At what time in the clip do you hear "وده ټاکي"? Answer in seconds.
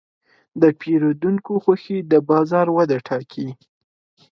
2.77-3.49